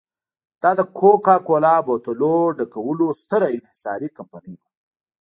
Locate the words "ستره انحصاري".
3.21-4.09